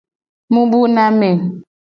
Mu 0.53 0.61
bu 0.69 0.79
na 0.95 1.05
me. 1.19 1.29